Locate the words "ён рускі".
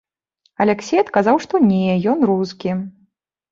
2.15-2.69